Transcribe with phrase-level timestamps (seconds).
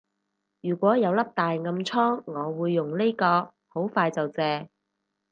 [0.61, 4.67] 如果有粒大暗瘡我會用呢個，好快就謝